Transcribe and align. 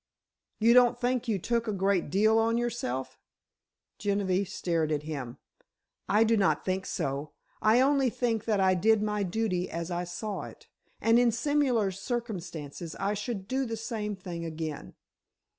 "You 0.59 0.73
don't 0.73 0.99
think 0.99 1.27
you 1.27 1.37
took 1.37 1.67
a 1.67 1.71
great 1.71 2.09
deal 2.09 2.39
on 2.39 2.57
yourself?" 2.57 3.19
Genevieve 3.99 4.49
stared 4.49 4.91
at 4.91 5.03
him. 5.03 5.37
"I 6.09 6.23
do 6.23 6.35
not 6.35 6.65
think 6.65 6.87
so. 6.87 7.33
I 7.61 7.81
only 7.81 8.09
think 8.09 8.45
that 8.45 8.59
I 8.59 8.73
did 8.73 9.03
my 9.03 9.21
duty 9.21 9.69
as 9.69 9.91
I 9.91 10.05
saw 10.05 10.45
it, 10.45 10.67
and 10.99 11.19
in 11.19 11.31
similar 11.31 11.91
circumstances 11.91 12.95
I 12.99 13.13
should 13.13 13.47
do 13.47 13.63
the 13.63 13.77
same 13.77 14.17
again." 14.25 14.95